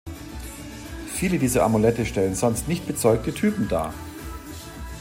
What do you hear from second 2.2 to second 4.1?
sonst nicht bezeugte Typen dar.